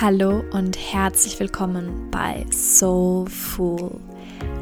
Hallo 0.00 0.42
und 0.52 0.78
herzlich 0.78 1.38
willkommen 1.40 2.10
bei 2.10 2.46
Soulful, 2.50 4.00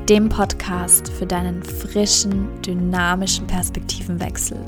dem 0.08 0.28
Podcast 0.28 1.12
für 1.12 1.26
deinen 1.26 1.62
frischen, 1.62 2.60
dynamischen 2.62 3.46
Perspektivenwechsel. 3.46 4.58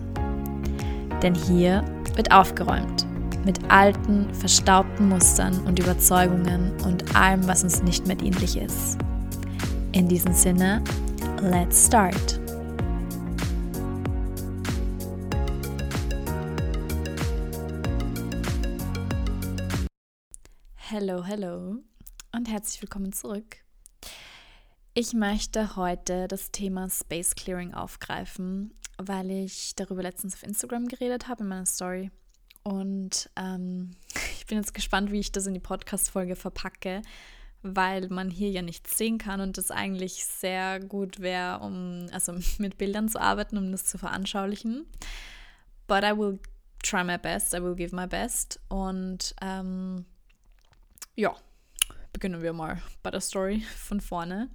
Denn 1.25 1.35
hier 1.35 1.85
wird 2.15 2.31
aufgeräumt 2.31 3.05
mit 3.45 3.59
alten, 3.69 4.33
verstaubten 4.33 5.09
Mustern 5.09 5.59
und 5.67 5.81
Überzeugungen 5.81 6.71
und 6.85 7.17
allem, 7.17 7.49
was 7.49 7.65
uns 7.65 7.83
nicht 7.83 8.07
mehr 8.07 8.15
dienlich 8.15 8.57
ist. 8.57 8.97
In 9.91 10.07
diesem 10.07 10.33
Sinne, 10.33 10.85
let's 11.43 11.89
start. 11.89 12.40
Hello, 21.01 21.25
hello 21.25 21.77
und 22.37 22.51
herzlich 22.51 22.83
willkommen 22.83 23.15
zurück. 23.15 23.57
Ich 24.93 25.15
möchte 25.15 25.75
heute 25.75 26.29
das 26.29 26.51
Thema 26.51 26.91
Space 26.91 27.35
Clearing 27.35 27.73
aufgreifen, 27.73 28.75
weil 28.99 29.31
ich 29.31 29.75
darüber 29.77 30.03
letztens 30.03 30.35
auf 30.35 30.43
Instagram 30.43 30.89
geredet 30.89 31.27
habe 31.27 31.43
in 31.43 31.49
meiner 31.49 31.65
Story. 31.65 32.11
Und 32.65 33.31
ähm, 33.37 33.93
ich 34.37 34.45
bin 34.45 34.59
jetzt 34.59 34.75
gespannt, 34.75 35.11
wie 35.11 35.21
ich 35.21 35.33
das 35.33 35.47
in 35.47 35.55
die 35.55 35.61
Podcast-Folge 35.61 36.37
verpacke, 36.37 37.01
weil 37.63 38.09
man 38.11 38.29
hier 38.29 38.51
ja 38.51 38.61
nichts 38.61 38.99
sehen 38.99 39.17
kann 39.17 39.41
und 39.41 39.57
das 39.57 39.71
eigentlich 39.71 40.27
sehr 40.27 40.81
gut 40.81 41.21
wäre, 41.21 41.61
um 41.61 42.09
also 42.13 42.35
mit 42.59 42.77
Bildern 42.77 43.09
zu 43.09 43.19
arbeiten, 43.19 43.57
um 43.57 43.73
das 43.73 43.87
zu 43.87 43.97
veranschaulichen. 43.97 44.85
But 45.87 46.05
I 46.05 46.15
will 46.15 46.39
try 46.83 47.03
my 47.05 47.17
best, 47.17 47.55
I 47.55 47.63
will 47.63 47.75
give 47.75 47.97
my 47.97 48.07
best. 48.07 48.61
Und 48.69 49.35
ähm, 49.41 50.05
ja, 51.17 51.35
beginnen 52.13 52.43
wir 52.43 52.53
mal 52.53 52.81
bei 53.03 53.11
der 53.11 53.21
Story 53.21 53.63
von 53.77 54.01
vorne. 54.01 54.51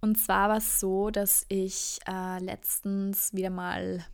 Und 0.00 0.16
zwar 0.16 0.50
war 0.50 0.58
es 0.58 0.80
so, 0.80 1.10
dass 1.10 1.46
ich 1.48 1.98
äh, 2.06 2.38
letztens 2.38 3.32
wieder 3.32 3.50
mal 3.50 4.04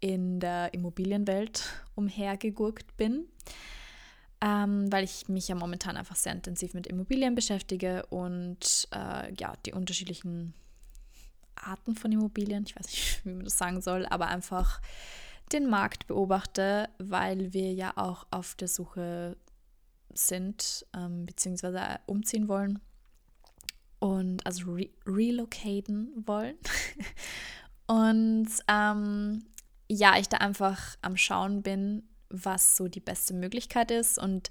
in 0.00 0.40
der 0.40 0.72
Immobilienwelt 0.72 1.64
umhergegurkt 1.94 2.96
bin, 2.96 3.26
ähm, 4.40 4.92
weil 4.92 5.04
ich 5.04 5.28
mich 5.28 5.48
ja 5.48 5.54
momentan 5.54 5.96
einfach 5.96 6.16
sehr 6.16 6.32
intensiv 6.32 6.74
mit 6.74 6.86
Immobilien 6.86 7.34
beschäftige 7.34 8.06
und 8.06 8.88
äh, 8.92 9.32
ja, 9.34 9.54
die 9.64 9.72
unterschiedlichen 9.72 10.54
Arten 11.56 11.96
von 11.96 12.12
Immobilien, 12.12 12.64
ich 12.66 12.76
weiß 12.76 12.86
nicht, 12.86 13.20
wie 13.24 13.34
man 13.34 13.44
das 13.44 13.58
sagen 13.58 13.80
soll, 13.80 14.06
aber 14.06 14.28
einfach 14.28 14.80
den 15.52 15.68
Markt 15.68 16.06
beobachte, 16.06 16.88
weil 16.98 17.52
wir 17.52 17.72
ja 17.72 17.92
auch 17.96 18.26
auf 18.30 18.54
der 18.56 18.68
Suche 18.68 19.36
sind, 20.16 20.86
ähm, 20.94 21.26
beziehungsweise 21.26 22.00
umziehen 22.06 22.48
wollen 22.48 22.80
und 23.98 24.44
also 24.46 24.72
re 24.72 24.88
relocaten 25.06 26.24
wollen. 26.26 26.56
und 27.86 28.48
ähm, 28.68 29.44
ja, 29.88 30.18
ich 30.18 30.28
da 30.28 30.38
einfach 30.38 30.96
am 31.02 31.16
Schauen 31.16 31.62
bin, 31.62 32.02
was 32.28 32.76
so 32.76 32.88
die 32.88 33.00
beste 33.00 33.34
Möglichkeit 33.34 33.90
ist. 33.90 34.18
Und 34.18 34.50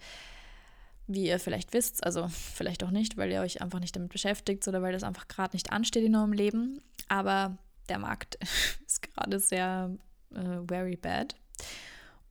wie 1.08 1.28
ihr 1.28 1.40
vielleicht 1.40 1.74
wisst, 1.74 2.04
also 2.04 2.28
vielleicht 2.28 2.84
auch 2.84 2.92
nicht, 2.92 3.18
weil 3.18 3.32
ihr 3.32 3.42
euch 3.42 3.62
einfach 3.62 3.80
nicht 3.80 3.96
damit 3.96 4.12
beschäftigt 4.12 4.68
oder 4.68 4.82
weil 4.82 4.94
das 4.94 5.04
einfach 5.04 5.28
gerade 5.28 5.56
nicht 5.56 5.72
ansteht 5.72 6.04
in 6.04 6.16
eurem 6.16 6.34
Leben, 6.34 6.82
aber 7.10 7.58
der 7.90 8.00
Markt 8.00 8.38
ist 8.86 9.02
gerade 9.02 9.40
sehr 9.40 9.96
äh, 10.34 10.60
very 10.68 10.96
bad. 10.96 11.36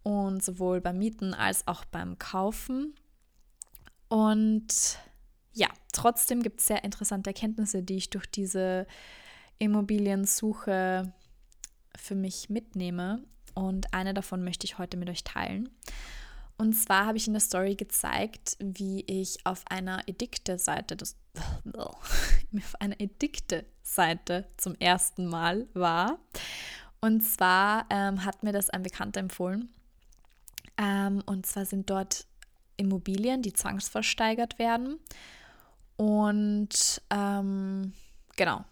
Und 0.03 0.43
sowohl 0.43 0.81
beim 0.81 0.99
Mieten 0.99 1.33
als 1.33 1.67
auch 1.67 1.85
beim 1.85 2.19
Kaufen 2.19 2.95
und 4.09 4.99
ja, 5.53 5.69
trotzdem 5.93 6.43
gibt 6.43 6.61
es 6.61 6.67
sehr 6.67 6.85
interessante 6.85 7.31
Erkenntnisse, 7.31 7.83
die 7.83 7.97
ich 7.97 8.11
durch 8.11 8.27
diese 8.27 8.87
Immobiliensuche 9.59 11.13
für 11.97 12.15
mich 12.15 12.51
mitnehme. 12.51 13.23
Und 13.55 13.95
eine 13.95 14.15
davon 14.15 14.43
möchte 14.43 14.67
ich 14.67 14.79
heute 14.79 14.97
mit 14.97 15.09
euch 15.09 15.23
teilen. 15.23 15.69
Und 16.57 16.75
zwar 16.75 17.07
habe 17.07 17.17
ich 17.17 17.27
in 17.27 17.33
der 17.33 17.41
Story 17.41 17.75
gezeigt, 17.75 18.57
wie 18.61 19.05
ich 19.07 19.45
auf 19.45 19.63
einer 19.69 20.03
Edikte-Seite, 20.07 20.97
auf 21.77 22.81
einer 22.81 23.01
Edikte-Seite 23.01 24.49
zum 24.57 24.75
ersten 24.77 25.27
Mal 25.27 25.67
war. 25.75 26.19
Und 27.01 27.23
zwar 27.23 27.87
ähm, 27.91 28.25
hat 28.25 28.43
mir 28.43 28.53
das 28.53 28.71
ein 28.71 28.83
Bekannter 28.83 29.21
empfohlen. 29.21 29.69
Ähm, 30.77 31.23
und 31.27 31.47
zwar 31.47 31.65
sind 31.65 31.91
dort 31.91 32.27
Immobilien, 32.77 33.43
die 33.43 33.53
zwangsversteigert 33.53 34.59
werden. 34.59 34.99
Und 35.97 37.03
ähm, 37.11 37.93
genau. 38.37 38.65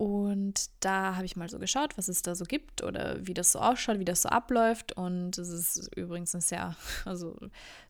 Und 0.00 0.70
da 0.80 1.16
habe 1.16 1.26
ich 1.26 1.36
mal 1.36 1.50
so 1.50 1.58
geschaut, 1.58 1.98
was 1.98 2.08
es 2.08 2.22
da 2.22 2.34
so 2.34 2.46
gibt 2.46 2.82
oder 2.82 3.18
wie 3.26 3.34
das 3.34 3.52
so 3.52 3.58
ausschaut, 3.58 3.98
wie 3.98 4.06
das 4.06 4.22
so 4.22 4.30
abläuft. 4.30 4.92
Und 4.92 5.36
es 5.36 5.50
ist 5.50 5.94
übrigens 5.94 6.34
eine 6.34 6.40
sehr, 6.40 6.74
also 7.04 7.36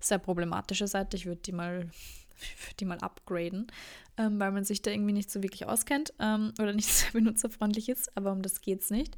sehr 0.00 0.18
problematische 0.18 0.88
Seite. 0.88 1.16
Ich 1.16 1.26
würde 1.26 1.40
die 1.42 1.52
mal, 1.52 1.88
die 2.80 2.84
mal 2.84 2.98
upgraden, 2.98 3.68
ähm, 4.16 4.40
weil 4.40 4.50
man 4.50 4.64
sich 4.64 4.82
da 4.82 4.90
irgendwie 4.90 5.12
nicht 5.12 5.30
so 5.30 5.40
wirklich 5.44 5.66
auskennt 5.66 6.12
ähm, 6.18 6.52
oder 6.60 6.72
nicht 6.72 6.88
sehr 6.92 7.12
benutzerfreundlich 7.12 7.88
ist. 7.88 8.16
Aber 8.16 8.32
um 8.32 8.42
das 8.42 8.60
geht 8.60 8.80
es 8.80 8.90
nicht. 8.90 9.16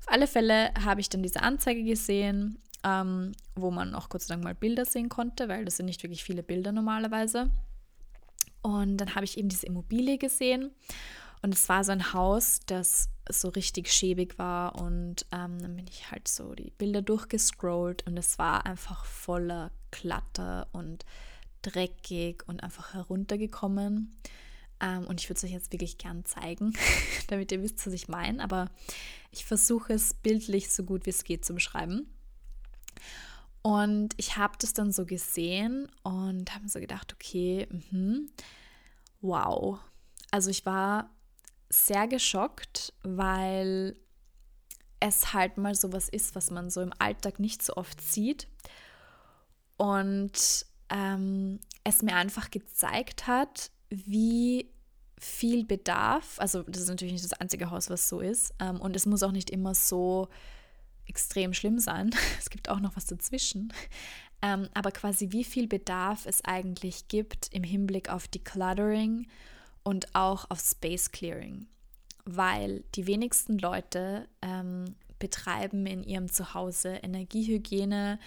Auf 0.00 0.08
alle 0.08 0.26
Fälle 0.26 0.72
habe 0.82 1.02
ich 1.02 1.10
dann 1.10 1.22
diese 1.22 1.42
Anzeige 1.42 1.84
gesehen 1.84 2.58
ähm, 2.86 3.32
wo 3.56 3.72
man 3.72 3.94
auch 3.94 4.08
kurz 4.08 4.28
lang 4.28 4.42
mal 4.42 4.54
Bilder 4.54 4.84
sehen 4.84 5.08
konnte, 5.08 5.48
weil 5.48 5.64
das 5.64 5.76
sind 5.76 5.86
nicht 5.86 6.04
wirklich 6.04 6.22
viele 6.22 6.44
Bilder 6.44 6.70
normalerweise. 6.70 7.50
Und 8.62 8.96
dann 8.98 9.14
habe 9.16 9.24
ich 9.24 9.36
eben 9.36 9.48
diese 9.48 9.66
Immobilie 9.66 10.18
gesehen 10.18 10.70
und 11.42 11.52
es 11.52 11.68
war 11.68 11.82
so 11.84 11.92
ein 11.92 12.12
Haus, 12.12 12.60
das 12.66 13.08
so 13.28 13.48
richtig 13.48 13.92
schäbig 13.92 14.38
war 14.38 14.80
und 14.80 15.26
ähm, 15.32 15.60
dann 15.60 15.76
bin 15.76 15.86
ich 15.88 16.10
halt 16.12 16.28
so 16.28 16.54
die 16.54 16.70
Bilder 16.78 17.02
durchgescrollt 17.02 18.06
und 18.06 18.16
es 18.16 18.38
war 18.38 18.66
einfach 18.66 19.04
voller 19.04 19.72
Klatter 19.90 20.68
und 20.72 21.04
dreckig 21.62 22.44
und 22.46 22.62
einfach 22.62 22.94
heruntergekommen. 22.94 24.14
Ähm, 24.78 25.06
und 25.06 25.20
ich 25.20 25.28
würde 25.28 25.38
es 25.38 25.44
euch 25.44 25.52
jetzt 25.52 25.72
wirklich 25.72 25.98
gern 25.98 26.24
zeigen, 26.24 26.72
damit 27.28 27.50
ihr 27.50 27.62
wisst, 27.62 27.84
was 27.84 27.94
ich 27.94 28.06
meine. 28.08 28.42
Aber 28.42 28.70
ich 29.32 29.44
versuche 29.44 29.92
es 29.92 30.14
bildlich 30.14 30.70
so 30.70 30.84
gut 30.84 31.06
wie 31.06 31.10
es 31.10 31.24
geht 31.24 31.44
zu 31.44 31.54
beschreiben. 31.54 32.06
Und 33.62 34.14
ich 34.16 34.36
habe 34.36 34.54
das 34.60 34.74
dann 34.74 34.92
so 34.92 35.06
gesehen 35.06 35.90
und 36.02 36.54
habe 36.54 36.64
mir 36.64 36.70
so 36.70 36.78
gedacht, 36.78 37.12
okay, 37.12 37.66
mh, 37.90 38.28
wow. 39.20 39.80
Also 40.30 40.50
ich 40.50 40.64
war 40.64 41.10
sehr 41.68 42.06
geschockt, 42.06 42.92
weil 43.02 43.96
es 45.00 45.32
halt 45.32 45.58
mal 45.58 45.74
so 45.74 45.92
was 45.92 46.08
ist, 46.08 46.34
was 46.34 46.50
man 46.50 46.70
so 46.70 46.80
im 46.80 46.92
Alltag 46.98 47.40
nicht 47.40 47.62
so 47.62 47.74
oft 47.74 48.00
sieht. 48.00 48.48
Und 49.76 50.66
ähm, 50.88 51.60
es 51.84 52.02
mir 52.02 52.14
einfach 52.14 52.50
gezeigt 52.50 53.26
hat, 53.26 53.70
wie 53.90 54.70
viel 55.18 55.64
Bedarf, 55.64 56.38
also 56.38 56.62
das 56.62 56.82
ist 56.82 56.88
natürlich 56.88 57.12
nicht 57.12 57.24
das 57.24 57.32
einzige 57.32 57.70
Haus, 57.70 57.90
was 57.90 58.08
so 58.08 58.20
ist, 58.20 58.54
ähm, 58.60 58.80
und 58.80 58.96
es 58.96 59.06
muss 59.06 59.22
auch 59.22 59.32
nicht 59.32 59.50
immer 59.50 59.74
so 59.74 60.28
extrem 61.06 61.54
schlimm 61.54 61.78
sein. 61.78 62.10
Es 62.38 62.50
gibt 62.50 62.68
auch 62.68 62.80
noch 62.80 62.96
was 62.96 63.06
dazwischen. 63.06 63.72
Ähm, 64.42 64.68
aber 64.74 64.92
quasi 64.92 65.32
wie 65.32 65.44
viel 65.44 65.66
Bedarf 65.66 66.26
es 66.26 66.44
eigentlich 66.44 67.08
gibt 67.08 67.48
im 67.52 67.64
Hinblick 67.64 68.10
auf 68.10 68.28
Decluttering 68.28 69.26
und 69.82 70.14
auch 70.14 70.50
auf 70.50 70.60
Space 70.60 71.10
Clearing. 71.10 71.66
Weil 72.24 72.84
die 72.94 73.06
wenigsten 73.06 73.58
Leute 73.58 74.28
ähm, 74.42 74.96
betreiben 75.18 75.86
in 75.86 76.02
ihrem 76.02 76.30
Zuhause 76.30 76.90
Energiehygiene, 77.02 78.18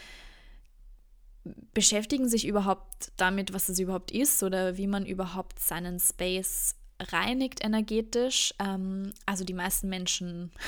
beschäftigen 1.74 2.28
sich 2.28 2.48
überhaupt 2.48 3.12
damit, 3.18 3.54
was 3.54 3.70
es 3.70 3.80
überhaupt 3.80 4.12
ist 4.12 4.44
oder 4.44 4.78
wie 4.78 4.88
man 4.88 5.06
überhaupt 5.06 5.60
seinen 5.60 6.00
Space 6.00 6.76
reinigt 7.00 7.64
energetisch. 7.64 8.54
Ähm, 8.60 9.14
also 9.26 9.44
die 9.44 9.54
meisten 9.54 9.90
Menschen 9.90 10.52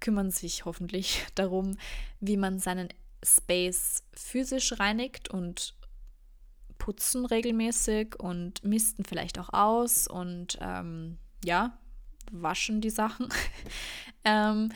kümmern 0.00 0.30
sich 0.30 0.64
hoffentlich 0.64 1.26
darum, 1.34 1.76
wie 2.20 2.36
man 2.36 2.58
seinen 2.58 2.88
Space 3.22 4.04
physisch 4.14 4.78
reinigt 4.78 5.28
und 5.28 5.74
putzen 6.78 7.26
regelmäßig 7.26 8.18
und 8.20 8.62
misten 8.62 9.04
vielleicht 9.04 9.38
auch 9.38 9.52
aus 9.52 10.06
und 10.06 10.58
ähm, 10.60 11.18
ja, 11.44 11.76
waschen 12.30 12.80
die 12.80 12.90
Sachen. 12.90 13.28
ähm, 14.24 14.70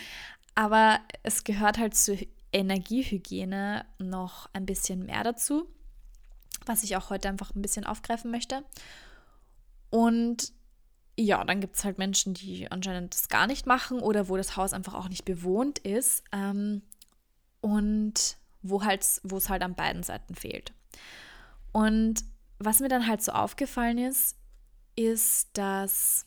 aber 0.54 1.00
es 1.22 1.44
gehört 1.44 1.78
halt 1.78 1.94
zur 1.94 2.16
Energiehygiene 2.52 3.86
noch 3.98 4.50
ein 4.52 4.66
bisschen 4.66 5.06
mehr 5.06 5.24
dazu, 5.24 5.66
was 6.66 6.82
ich 6.82 6.96
auch 6.96 7.10
heute 7.10 7.28
einfach 7.28 7.54
ein 7.54 7.62
bisschen 7.62 7.86
aufgreifen 7.86 8.30
möchte. 8.30 8.64
Und 9.90 10.52
ja, 11.18 11.44
dann 11.44 11.60
gibt 11.60 11.76
es 11.76 11.84
halt 11.84 11.98
Menschen, 11.98 12.34
die 12.34 12.70
anscheinend 12.70 13.14
das 13.14 13.28
gar 13.28 13.46
nicht 13.46 13.66
machen 13.66 14.00
oder 14.00 14.28
wo 14.28 14.36
das 14.36 14.56
Haus 14.56 14.72
einfach 14.72 14.94
auch 14.94 15.08
nicht 15.08 15.24
bewohnt 15.24 15.78
ist 15.80 16.24
ähm, 16.32 16.82
und 17.60 18.36
wo 18.62 18.84
halt, 18.84 19.04
wo 19.22 19.36
es 19.36 19.48
halt 19.48 19.62
an 19.62 19.74
beiden 19.74 20.02
Seiten 20.02 20.34
fehlt. 20.34 20.72
Und 21.72 22.24
was 22.58 22.80
mir 22.80 22.88
dann 22.88 23.06
halt 23.06 23.22
so 23.22 23.32
aufgefallen 23.32 23.98
ist, 23.98 24.36
ist, 24.96 25.48
dass, 25.54 26.26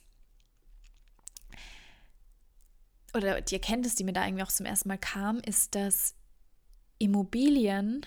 oder 3.15 3.41
die 3.41 3.55
Erkenntnis, 3.55 3.95
die 3.95 4.03
mir 4.03 4.13
da 4.13 4.25
irgendwie 4.25 4.43
auch 4.43 4.51
zum 4.51 4.65
ersten 4.65 4.89
Mal 4.89 4.97
kam, 4.97 5.39
ist, 5.39 5.75
dass 5.75 6.15
Immobilien, 6.99 8.05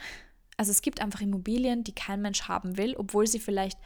also 0.57 0.71
es 0.71 0.83
gibt 0.83 1.01
einfach 1.01 1.21
Immobilien, 1.21 1.85
die 1.85 1.95
kein 1.95 2.23
Mensch 2.23 2.43
haben 2.43 2.77
will, 2.77 2.95
obwohl 2.97 3.27
sie 3.27 3.39
vielleicht 3.41 3.79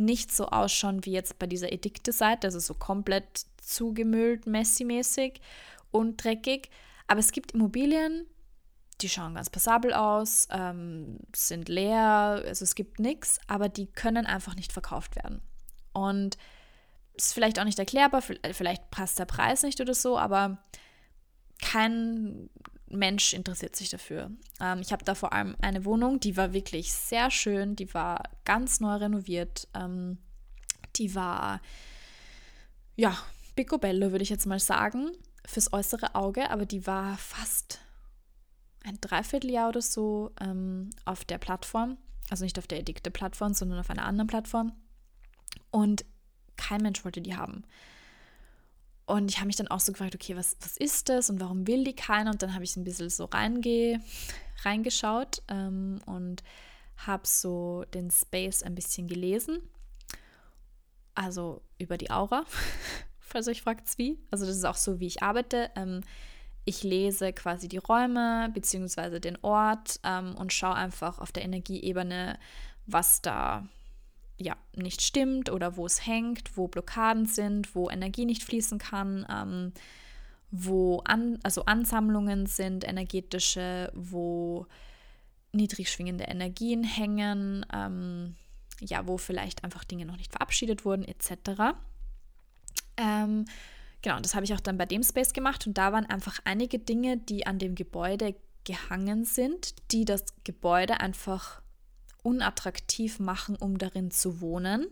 nicht 0.00 0.32
so 0.32 0.46
ausschauen 0.46 1.04
wie 1.04 1.12
jetzt 1.12 1.38
bei 1.38 1.46
dieser 1.46 1.72
Edikte-Seite, 1.72 2.46
also 2.48 2.58
so 2.58 2.74
komplett 2.74 3.46
zugemüllt, 3.62 4.46
messi-mäßig 4.46 5.40
und 5.90 6.22
dreckig. 6.22 6.70
Aber 7.06 7.20
es 7.20 7.32
gibt 7.32 7.52
Immobilien, 7.52 8.26
die 9.00 9.08
schauen 9.08 9.34
ganz 9.34 9.50
passabel 9.50 9.92
aus, 9.92 10.48
ähm, 10.50 11.18
sind 11.34 11.68
leer, 11.68 12.42
also 12.46 12.64
es 12.64 12.74
gibt 12.74 12.98
nichts, 12.98 13.38
aber 13.46 13.68
die 13.68 13.86
können 13.86 14.26
einfach 14.26 14.54
nicht 14.54 14.72
verkauft 14.72 15.16
werden. 15.16 15.40
Und 15.92 16.36
ist 17.14 17.34
vielleicht 17.34 17.58
auch 17.58 17.64
nicht 17.64 17.78
erklärbar, 17.78 18.22
vielleicht 18.22 18.90
passt 18.90 19.18
der 19.18 19.24
Preis 19.26 19.62
nicht 19.62 19.80
oder 19.80 19.94
so, 19.94 20.18
aber 20.18 20.58
kein 21.60 22.48
Mensch 22.90 23.32
interessiert 23.32 23.76
sich 23.76 23.88
dafür. 23.88 24.30
Ähm, 24.60 24.80
ich 24.80 24.92
habe 24.92 25.04
da 25.04 25.14
vor 25.14 25.32
allem 25.32 25.56
eine 25.60 25.84
Wohnung, 25.84 26.20
die 26.20 26.36
war 26.36 26.52
wirklich 26.52 26.92
sehr 26.92 27.30
schön, 27.30 27.76
die 27.76 27.92
war 27.94 28.22
ganz 28.44 28.80
neu 28.80 28.96
renoviert, 28.96 29.68
ähm, 29.74 30.18
die 30.96 31.14
war, 31.14 31.60
ja, 32.96 33.16
picobello 33.54 34.10
würde 34.10 34.22
ich 34.22 34.30
jetzt 34.30 34.46
mal 34.46 34.60
sagen, 34.60 35.12
fürs 35.46 35.72
äußere 35.72 36.14
Auge, 36.14 36.50
aber 36.50 36.66
die 36.66 36.86
war 36.86 37.16
fast 37.16 37.80
ein 38.84 38.98
Dreivierteljahr 39.00 39.68
oder 39.68 39.82
so 39.82 40.32
ähm, 40.40 40.90
auf 41.04 41.24
der 41.24 41.38
Plattform, 41.38 41.96
also 42.28 42.44
nicht 42.44 42.58
auf 42.58 42.66
der 42.66 42.80
Edikte-Plattform, 42.80 43.54
sondern 43.54 43.78
auf 43.78 43.90
einer 43.90 44.04
anderen 44.04 44.28
Plattform. 44.28 44.72
Und 45.70 46.04
kein 46.56 46.82
Mensch 46.82 47.04
wollte 47.04 47.20
die 47.20 47.36
haben. 47.36 47.64
Und 49.10 49.28
ich 49.28 49.38
habe 49.38 49.48
mich 49.48 49.56
dann 49.56 49.68
auch 49.68 49.80
so 49.80 49.90
gefragt, 49.90 50.14
okay, 50.14 50.36
was, 50.36 50.56
was 50.60 50.76
ist 50.76 51.08
das 51.08 51.30
und 51.30 51.40
warum 51.40 51.66
will 51.66 51.82
die 51.82 51.96
keiner? 51.96 52.30
Und 52.30 52.42
dann 52.42 52.54
habe 52.54 52.62
ich 52.62 52.76
ein 52.76 52.84
bisschen 52.84 53.10
so 53.10 53.24
reinge, 53.24 54.00
reingeschaut 54.62 55.42
ähm, 55.48 56.00
und 56.06 56.44
habe 56.96 57.26
so 57.26 57.84
den 57.92 58.12
Space 58.12 58.62
ein 58.62 58.76
bisschen 58.76 59.08
gelesen. 59.08 59.58
Also 61.16 61.60
über 61.78 61.98
die 61.98 62.10
Aura, 62.12 62.44
falls 63.18 63.48
euch 63.48 63.62
fragt, 63.62 63.98
wie. 63.98 64.16
Also 64.30 64.46
das 64.46 64.56
ist 64.56 64.64
auch 64.64 64.76
so, 64.76 65.00
wie 65.00 65.08
ich 65.08 65.24
arbeite. 65.24 65.70
Ähm, 65.74 66.02
ich 66.64 66.84
lese 66.84 67.32
quasi 67.32 67.66
die 67.66 67.78
Räume 67.78 68.48
bzw. 68.54 69.18
den 69.18 69.38
Ort 69.42 69.98
ähm, 70.04 70.36
und 70.36 70.52
schaue 70.52 70.74
einfach 70.74 71.18
auf 71.18 71.32
der 71.32 71.42
Energieebene, 71.42 72.38
was 72.86 73.22
da 73.22 73.66
ja 74.40 74.56
nicht 74.74 75.02
stimmt 75.02 75.50
oder 75.50 75.76
wo 75.76 75.86
es 75.86 76.06
hängt, 76.06 76.56
wo 76.56 76.68
Blockaden 76.68 77.26
sind, 77.26 77.74
wo 77.74 77.90
Energie 77.90 78.24
nicht 78.24 78.42
fließen 78.42 78.78
kann, 78.78 79.26
ähm, 79.30 79.72
wo 80.50 81.00
an, 81.04 81.38
also 81.42 81.64
Ansammlungen 81.66 82.46
sind, 82.46 82.86
energetische, 82.86 83.92
wo 83.94 84.66
niedrig 85.52 85.90
schwingende 85.90 86.24
Energien 86.24 86.82
hängen, 86.84 87.66
ähm, 87.72 88.36
ja, 88.80 89.06
wo 89.06 89.18
vielleicht 89.18 89.62
einfach 89.64 89.84
Dinge 89.84 90.06
noch 90.06 90.16
nicht 90.16 90.32
verabschiedet 90.32 90.84
wurden, 90.84 91.04
etc. 91.04 91.76
Ähm, 92.96 93.44
Genau, 94.02 94.18
das 94.20 94.34
habe 94.34 94.44
ich 94.44 94.54
auch 94.54 94.60
dann 94.60 94.78
bei 94.78 94.86
dem 94.86 95.02
Space 95.02 95.32
gemacht 95.32 95.66
und 95.66 95.76
da 95.76 95.92
waren 95.92 96.06
einfach 96.06 96.38
einige 96.44 96.78
Dinge, 96.78 97.18
die 97.18 97.46
an 97.46 97.58
dem 97.58 97.74
Gebäude 97.74 98.34
gehangen 98.64 99.24
sind, 99.24 99.74
die 99.92 100.04
das 100.04 100.24
Gebäude 100.44 101.00
einfach 101.00 101.60
unattraktiv 102.22 103.18
machen, 103.18 103.56
um 103.56 103.78
darin 103.78 104.10
zu 104.10 104.40
wohnen. 104.40 104.86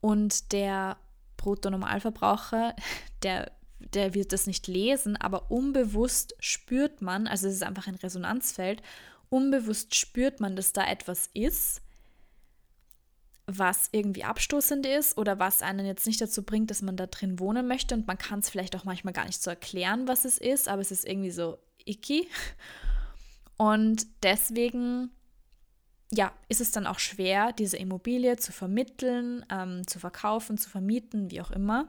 Und 0.00 0.52
der 0.52 0.96
Bruttonormalverbraucher, 1.36 2.74
der, 3.22 3.52
der 3.78 4.14
wird 4.14 4.32
das 4.32 4.46
nicht 4.46 4.66
lesen, 4.66 5.16
aber 5.16 5.50
unbewusst 5.50 6.34
spürt 6.38 7.02
man, 7.02 7.26
also 7.26 7.48
es 7.48 7.54
ist 7.54 7.62
einfach 7.62 7.86
ein 7.86 7.94
Resonanzfeld, 7.94 8.82
unbewusst 9.28 9.94
spürt 9.94 10.40
man, 10.40 10.56
dass 10.56 10.72
da 10.72 10.86
etwas 10.86 11.30
ist, 11.34 11.82
was 13.58 13.88
irgendwie 13.92 14.24
abstoßend 14.24 14.86
ist 14.86 15.18
oder 15.18 15.38
was 15.38 15.62
einen 15.62 15.86
jetzt 15.86 16.06
nicht 16.06 16.20
dazu 16.20 16.42
bringt, 16.42 16.70
dass 16.70 16.82
man 16.82 16.96
da 16.96 17.06
drin 17.06 17.38
wohnen 17.38 17.66
möchte. 17.66 17.94
Und 17.94 18.06
man 18.06 18.18
kann 18.18 18.40
es 18.40 18.50
vielleicht 18.50 18.76
auch 18.76 18.84
manchmal 18.84 19.12
gar 19.12 19.26
nicht 19.26 19.42
so 19.42 19.50
erklären, 19.50 20.06
was 20.06 20.24
es 20.24 20.38
ist, 20.38 20.68
aber 20.68 20.80
es 20.80 20.90
ist 20.90 21.06
irgendwie 21.06 21.30
so 21.30 21.58
icky. 21.84 22.28
Und 23.56 24.06
deswegen, 24.22 25.10
ja, 26.12 26.32
ist 26.48 26.60
es 26.60 26.72
dann 26.72 26.86
auch 26.86 26.98
schwer, 26.98 27.52
diese 27.52 27.76
Immobilie 27.76 28.36
zu 28.36 28.52
vermitteln, 28.52 29.44
ähm, 29.50 29.86
zu 29.86 29.98
verkaufen, 29.98 30.58
zu 30.58 30.68
vermieten, 30.68 31.30
wie 31.30 31.40
auch 31.40 31.50
immer. 31.50 31.88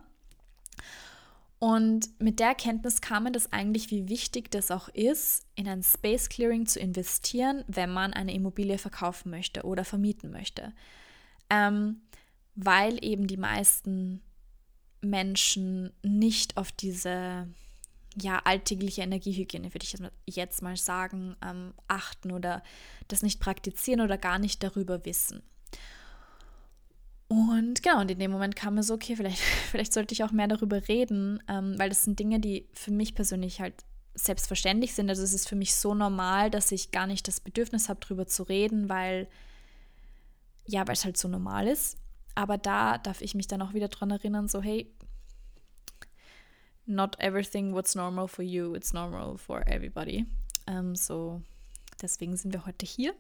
Und 1.60 2.10
mit 2.20 2.40
der 2.40 2.48
Erkenntnis 2.48 3.02
kam 3.02 3.24
mir 3.24 3.32
das 3.32 3.52
eigentlich, 3.54 3.92
wie 3.92 4.10
wichtig 4.10 4.50
das 4.50 4.72
auch 4.72 4.90
ist, 4.90 5.46
in 5.56 5.68
ein 5.68 5.84
Space 5.84 6.30
Clearing 6.30 6.66
zu 6.66 6.80
investieren, 6.80 7.64
wenn 7.68 7.92
man 7.92 8.14
eine 8.14 8.34
Immobilie 8.34 8.80
verkaufen 8.80 9.30
möchte 9.30 9.64
oder 9.64 9.86
vermieten 9.86 10.32
möchte 10.32 10.74
ähm, 11.52 12.02
weil 12.56 13.04
eben 13.04 13.28
die 13.28 13.38
meisten 13.38 14.22
Menschen 15.02 15.92
nicht 16.02 16.58
auf 16.58 16.72
diese 16.72 17.48
ja, 18.20 18.40
alltägliche 18.44 19.02
Energiehygiene, 19.02 19.74
würde 19.74 19.86
ich 20.26 20.36
jetzt 20.36 20.62
mal 20.62 20.76
sagen, 20.76 21.36
ähm, 21.44 21.74
achten 21.88 22.32
oder 22.32 22.62
das 23.08 23.22
nicht 23.22 23.40
praktizieren 23.40 24.02
oder 24.02 24.18
gar 24.18 24.40
nicht 24.40 24.64
darüber 24.64 25.06
wissen. 25.06 25.42
Und 27.28 27.82
genau, 27.82 28.02
und 28.02 28.12
in 28.12 28.20
dem 28.20 28.32
Moment 28.32 28.58
kam 28.58 28.76
mir 28.76 28.84
so, 28.84 28.94
okay, 28.94 29.16
vielleicht, 29.16 29.40
vielleicht 29.72 29.94
sollte 29.94 30.14
ich 30.14 30.24
auch 30.24 30.32
mehr 30.32 30.48
darüber 30.48 30.88
reden, 30.90 31.42
ähm, 31.48 31.76
weil 31.78 31.90
das 31.90 32.04
sind 32.04 32.20
Dinge, 32.20 32.40
die 32.40 32.68
für 32.74 32.92
mich 32.92 33.16
persönlich 33.16 33.62
halt 33.62 33.86
selbstverständlich 34.14 34.94
sind. 34.94 35.10
Also 35.10 35.24
es 35.24 35.34
ist 35.34 35.48
für 35.48 35.56
mich 35.56 35.76
so 35.76 35.94
normal, 35.94 36.50
dass 36.52 36.72
ich 36.74 36.92
gar 36.92 37.08
nicht 37.08 37.28
das 37.30 37.40
Bedürfnis 37.40 37.88
habe, 37.88 38.02
darüber 38.02 38.28
zu 38.28 38.44
reden, 38.44 38.90
weil 38.90 39.30
ja, 40.66 40.88
weil 40.88 40.94
es 40.94 41.06
halt 41.06 41.18
so 41.18 41.28
normal 41.28 41.68
ist. 41.68 41.98
Aber 42.36 42.58
da 42.58 42.98
darf 42.98 43.22
ich 43.22 43.36
mich 43.36 43.48
dann 43.48 43.62
auch 43.62 43.74
wieder 43.74 43.88
dran 43.88 44.12
erinnern, 44.12 44.48
so 44.48 44.62
hey, 44.62 44.92
not 46.86 47.20
everything 47.20 47.74
what's 47.74 47.96
normal 47.96 48.28
for 48.28 48.44
you, 48.44 48.76
it's 48.76 48.94
normal 48.94 49.38
for 49.38 49.66
everybody. 49.68 50.26
Ähm, 50.68 50.96
so, 50.96 51.42
deswegen 52.02 52.38
sind 52.38 52.54
wir 52.54 52.66
heute 52.66 52.86
hier 52.86 53.14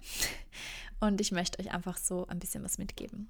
und 1.00 1.22
ich 1.22 1.32
möchte 1.32 1.60
euch 1.60 1.72
einfach 1.72 1.98
so 1.98 2.28
ein 2.28 2.40
bisschen 2.40 2.64
was 2.64 2.78
mitgeben. 2.78 3.30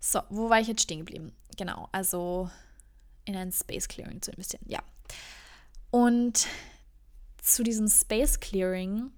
So, 0.00 0.20
wo 0.30 0.50
war 0.50 0.60
ich 0.60 0.68
jetzt 0.68 0.82
stehen 0.82 0.98
geblieben? 1.00 1.32
Genau, 1.56 1.88
also 1.92 2.50
in 3.24 3.36
ein 3.36 3.52
Space 3.52 3.86
Clearing 3.86 4.20
zu 4.20 4.32
investieren, 4.32 4.64
ja. 4.66 4.82
Und 5.90 6.46
zu 7.40 7.62
diesem 7.62 7.88
Space 7.88 8.40
Clearing 8.40 9.10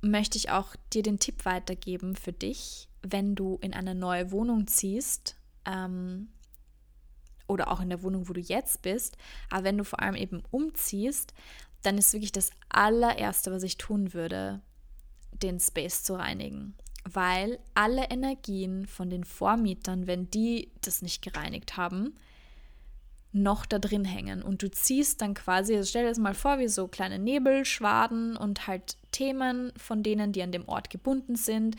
möchte 0.00 0.38
ich 0.38 0.50
auch 0.50 0.76
dir 0.92 1.02
den 1.02 1.18
Tipp 1.18 1.44
weitergeben 1.44 2.14
für 2.14 2.32
dich, 2.32 2.88
wenn 3.02 3.34
du 3.34 3.58
in 3.60 3.74
eine 3.74 3.94
neue 3.94 4.30
Wohnung 4.30 4.66
ziehst 4.66 5.36
ähm, 5.64 6.28
oder 7.46 7.70
auch 7.70 7.80
in 7.80 7.90
der 7.90 8.02
Wohnung, 8.02 8.28
wo 8.28 8.32
du 8.32 8.40
jetzt 8.40 8.82
bist, 8.82 9.16
aber 9.50 9.64
wenn 9.64 9.78
du 9.78 9.84
vor 9.84 10.00
allem 10.00 10.14
eben 10.14 10.42
umziehst, 10.50 11.34
dann 11.82 11.98
ist 11.98 12.12
wirklich 12.12 12.32
das 12.32 12.50
allererste, 12.68 13.52
was 13.52 13.62
ich 13.62 13.76
tun 13.76 14.14
würde, 14.14 14.60
den 15.42 15.60
Space 15.60 16.02
zu 16.02 16.14
reinigen. 16.14 16.74
Weil 17.04 17.58
alle 17.74 18.04
Energien 18.10 18.86
von 18.86 19.10
den 19.10 19.24
Vormietern, 19.24 20.06
wenn 20.06 20.30
die 20.30 20.70
das 20.80 21.02
nicht 21.02 21.22
gereinigt 21.22 21.76
haben, 21.76 22.14
noch 23.34 23.66
da 23.66 23.78
drin 23.78 24.04
hängen. 24.04 24.42
Und 24.42 24.62
du 24.62 24.70
ziehst 24.70 25.20
dann 25.20 25.34
quasi, 25.34 25.74
also 25.74 25.88
stell 25.88 26.04
dir 26.04 26.10
das 26.10 26.18
mal 26.18 26.34
vor, 26.34 26.58
wie 26.60 26.68
so 26.68 26.88
kleine 26.88 27.18
Nebelschwaden 27.18 28.36
und 28.36 28.66
halt 28.66 28.96
Themen 29.10 29.72
von 29.76 30.02
denen, 30.02 30.32
die 30.32 30.42
an 30.42 30.52
dem 30.52 30.68
Ort 30.68 30.88
gebunden 30.88 31.36
sind. 31.36 31.76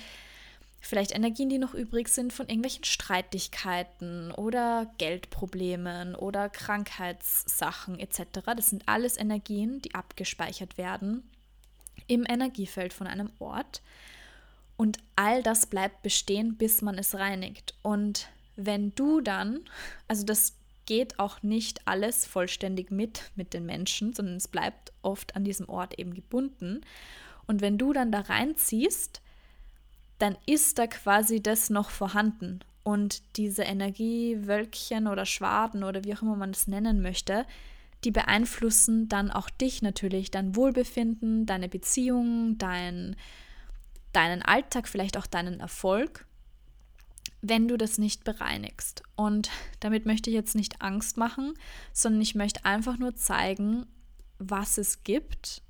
Vielleicht 0.87 1.15
Energien, 1.15 1.49
die 1.49 1.57
noch 1.57 1.73
übrig 1.73 2.09
sind 2.09 2.31
von 2.31 2.47
irgendwelchen 2.47 2.83
Streitigkeiten 2.83 4.31
oder 4.31 4.93
Geldproblemen 4.99 6.13
oder 6.13 6.47
Krankheitssachen 6.47 7.97
etc. 7.97 8.41
Das 8.55 8.67
sind 8.67 8.87
alles 8.87 9.17
Energien, 9.17 9.81
die 9.81 9.95
abgespeichert 9.95 10.77
werden 10.77 11.27
im 12.05 12.23
Energiefeld 12.29 12.93
von 12.93 13.07
einem 13.07 13.31
Ort. 13.39 13.81
Und 14.77 14.99
all 15.15 15.41
das 15.41 15.65
bleibt 15.65 16.03
bestehen, 16.03 16.55
bis 16.55 16.83
man 16.83 16.99
es 16.99 17.15
reinigt. 17.15 17.73
Und 17.81 18.27
wenn 18.55 18.93
du 18.93 19.21
dann, 19.21 19.61
also 20.07 20.23
das 20.23 20.53
geht 20.85 21.17
auch 21.17 21.41
nicht 21.41 21.87
alles 21.87 22.27
vollständig 22.27 22.91
mit 22.91 23.31
mit 23.35 23.55
den 23.55 23.65
Menschen, 23.65 24.13
sondern 24.13 24.35
es 24.35 24.47
bleibt 24.47 24.91
oft 25.01 25.35
an 25.35 25.45
diesem 25.45 25.67
Ort 25.67 25.97
eben 25.97 26.13
gebunden. 26.13 26.81
Und 27.47 27.61
wenn 27.61 27.79
du 27.79 27.91
dann 27.91 28.11
da 28.11 28.19
reinziehst, 28.19 29.23
dann 30.17 30.37
ist 30.45 30.79
da 30.79 30.87
quasi 30.87 31.41
das 31.41 31.69
noch 31.69 31.89
vorhanden. 31.89 32.59
Und 32.83 33.37
diese 33.37 33.63
Energiewölkchen 33.63 35.07
oder 35.07 35.25
Schwaden 35.25 35.83
oder 35.83 36.03
wie 36.03 36.13
auch 36.15 36.21
immer 36.21 36.35
man 36.35 36.51
das 36.51 36.67
nennen 36.67 37.01
möchte, 37.01 37.45
die 38.03 38.11
beeinflussen 38.11 39.09
dann 39.09 39.31
auch 39.31 39.49
dich 39.49 39.81
natürlich, 39.81 40.29
dein 40.29 40.55
Wohlbefinden, 40.55 41.47
deine 41.47 41.67
Beziehung, 41.67 42.57
dein, 42.59 43.15
deinen 44.13 44.43
Alltag, 44.43 44.87
vielleicht 44.87 45.17
auch 45.17 45.25
deinen 45.25 45.59
Erfolg, 45.59 46.27
wenn 47.41 47.67
du 47.67 47.77
das 47.77 47.97
nicht 47.97 48.23
bereinigst. 48.23 49.01
Und 49.15 49.49
damit 49.79 50.05
möchte 50.05 50.29
ich 50.29 50.35
jetzt 50.35 50.55
nicht 50.55 50.81
Angst 50.81 51.17
machen, 51.17 51.53
sondern 51.91 52.21
ich 52.21 52.35
möchte 52.35 52.63
einfach 52.65 52.99
nur 52.99 53.15
zeigen, 53.15 53.87
was 54.37 54.77
es 54.77 55.03
gibt 55.03 55.63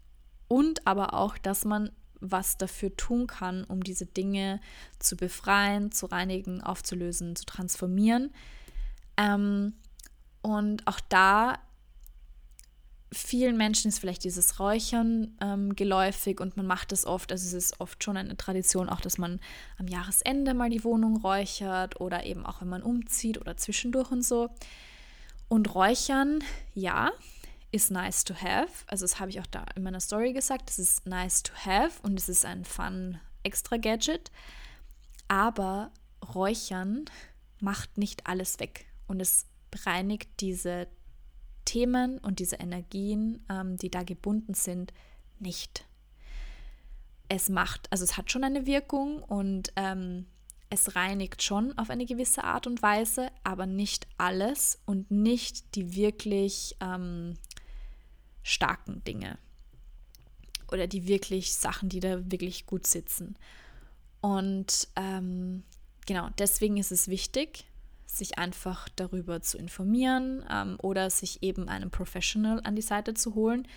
und 0.47 0.85
aber 0.85 1.13
auch, 1.13 1.37
dass 1.37 1.63
man 1.63 1.91
was 2.31 2.57
dafür 2.57 2.95
tun 2.95 3.27
kann, 3.27 3.63
um 3.63 3.83
diese 3.83 4.05
Dinge 4.05 4.59
zu 4.99 5.15
befreien, 5.15 5.91
zu 5.91 6.05
reinigen, 6.07 6.61
aufzulösen, 6.61 7.35
zu 7.35 7.45
transformieren. 7.45 8.33
Ähm, 9.17 9.73
und 10.41 10.85
auch 10.87 10.99
da 11.09 11.59
vielen 13.15 13.57
Menschen 13.57 13.89
ist 13.89 13.99
vielleicht 13.99 14.23
dieses 14.23 14.59
Räuchern 14.59 15.37
ähm, 15.41 15.75
geläufig 15.75 16.39
und 16.39 16.57
man 16.57 16.67
macht 16.67 16.91
es 16.91 17.05
oft, 17.05 17.31
also 17.31 17.45
es 17.45 17.53
ist 17.53 17.79
oft 17.79 18.03
schon 18.03 18.17
eine 18.17 18.35
Tradition, 18.35 18.89
auch 18.89 19.01
dass 19.01 19.17
man 19.17 19.39
am 19.77 19.87
Jahresende 19.87 20.53
mal 20.53 20.69
die 20.69 20.83
Wohnung 20.83 21.17
räuchert 21.17 21.99
oder 22.01 22.25
eben 22.25 22.45
auch 22.45 22.61
wenn 22.61 22.69
man 22.69 22.83
umzieht 22.83 23.39
oder 23.39 23.57
zwischendurch 23.57 24.11
und 24.11 24.23
so. 24.23 24.49
Und 25.47 25.75
Räuchern, 25.75 26.43
ja, 26.73 27.11
ist 27.75 27.91
nice 27.91 28.23
to 28.23 28.33
have. 28.33 28.85
Also 28.87 29.03
das 29.03 29.19
habe 29.19 29.29
ich 29.29 29.39
auch 29.41 29.47
da 29.47 29.65
in 29.75 29.83
meiner 29.83 29.99
Story 29.99 30.31
gesagt, 30.31 30.69
es 30.69 30.79
ist 30.79 31.05
nice 31.05 31.43
to 31.43 31.53
have 31.65 32.01
und 32.03 32.17
es 32.17 32.29
ist 32.29 32.45
ein 32.45 32.63
fun 32.63 33.19
extra 33.43 33.75
Gadget. 33.75 34.31
Aber 35.27 35.91
Räuchern 36.33 37.05
macht 37.59 37.97
nicht 37.97 38.27
alles 38.27 38.59
weg 38.59 38.85
und 39.07 39.19
es 39.19 39.45
bereinigt 39.71 40.29
diese 40.39 40.87
Themen 41.65 42.17
und 42.19 42.39
diese 42.39 42.55
Energien, 42.55 43.45
ähm, 43.49 43.75
die 43.75 43.91
da 43.91 44.03
gebunden 44.03 44.53
sind, 44.53 44.93
nicht. 45.39 45.85
Es 47.27 47.49
macht, 47.49 47.91
also 47.91 48.05
es 48.05 48.15
hat 48.15 48.31
schon 48.31 48.45
eine 48.45 48.65
Wirkung 48.65 49.21
und 49.21 49.73
ähm, 49.75 50.27
es 50.69 50.95
reinigt 50.95 51.43
schon 51.43 51.77
auf 51.77 51.89
eine 51.89 52.05
gewisse 52.05 52.43
Art 52.43 52.67
und 52.67 52.81
Weise, 52.81 53.29
aber 53.43 53.65
nicht 53.65 54.07
alles 54.17 54.79
und 54.85 55.11
nicht 55.11 55.75
die 55.75 55.95
wirklich 55.95 56.77
ähm, 56.79 57.33
starken 58.45 59.03
Dinge 59.05 59.39
oder 60.71 60.87
die 60.87 61.07
wirklich 61.07 61.55
Sachen, 61.55 61.89
die 61.89 61.99
da 61.99 62.31
wirklich 62.31 62.67
gut 62.67 62.85
sitzen. 62.85 63.35
Und 64.21 64.87
ähm, 64.95 65.63
genau, 66.05 66.29
deswegen 66.37 66.77
ist 66.77 66.91
es 66.91 67.07
wichtig, 67.07 67.65
sich 68.05 68.37
einfach 68.37 68.87
darüber 68.95 69.41
zu 69.41 69.57
informieren 69.57 70.45
ähm, 70.49 70.77
oder 70.81 71.09
sich 71.09 71.41
eben 71.41 71.67
einen 71.69 71.89
Professional 71.89 72.61
an 72.63 72.75
die 72.75 72.83
Seite 72.83 73.15
zu 73.15 73.33
holen, 73.33 73.67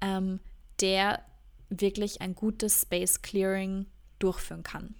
ähm, 0.00 0.40
der 0.80 1.22
wirklich 1.68 2.22
ein 2.22 2.34
gutes 2.34 2.82
Space 2.82 3.20
Clearing 3.20 3.86
durchführen 4.18 4.62
kann. 4.62 4.94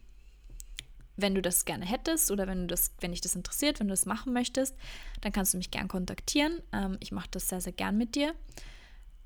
Wenn 1.16 1.34
du 1.34 1.42
das 1.42 1.64
gerne 1.64 1.86
hättest 1.86 2.30
oder 2.30 2.46
wenn 2.46 2.62
du 2.62 2.66
das, 2.66 2.92
wenn 3.00 3.12
dich 3.12 3.22
das 3.22 3.34
interessiert, 3.34 3.80
wenn 3.80 3.88
du 3.88 3.92
das 3.92 4.06
machen 4.06 4.32
möchtest, 4.34 4.76
dann 5.22 5.32
kannst 5.32 5.54
du 5.54 5.58
mich 5.58 5.70
gern 5.70 5.88
kontaktieren. 5.88 6.60
Ähm, 6.72 6.98
ich 7.00 7.12
mache 7.12 7.28
das 7.30 7.48
sehr, 7.48 7.62
sehr 7.62 7.72
gern 7.72 7.96
mit 7.96 8.14
dir. 8.14 8.34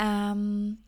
Ähm, 0.04 0.78